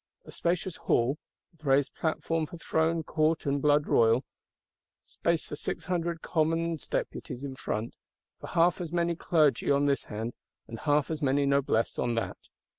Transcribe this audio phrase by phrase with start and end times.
[0.25, 1.19] A spacious Hall:
[1.51, 4.25] with raised platform for Throne, Court and Blood royal;
[5.03, 7.93] space for six hundred Commons Deputies in front;
[8.39, 10.33] for half as many Clergy on this hand,
[10.67, 12.37] and half as many Noblesse on that.